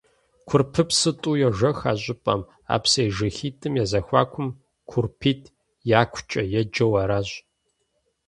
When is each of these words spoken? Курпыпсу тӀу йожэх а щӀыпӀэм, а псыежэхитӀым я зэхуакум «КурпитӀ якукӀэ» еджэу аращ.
Курпыпсу 0.47 1.11
тӀу 1.21 1.31
йожэх 1.41 1.79
а 1.91 1.93
щӀыпӀэм, 2.01 2.41
а 2.73 2.75
псыежэхитӀым 2.83 3.73
я 3.83 3.85
зэхуакум 3.91 4.47
«КурпитӀ 4.89 5.51
якукӀэ» 6.01 6.41
еджэу 6.59 6.93
аращ. 7.01 7.29